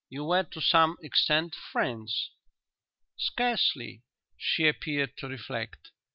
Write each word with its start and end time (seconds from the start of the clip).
You 0.09 0.23
were 0.23 0.41
to 0.41 0.61
some 0.61 0.97
extent 1.03 1.53
friends?" 1.53 2.31
"Scarcely." 3.17 4.01
She 4.35 4.67
appeared 4.67 5.15
to 5.17 5.27
reflect. 5.27 5.91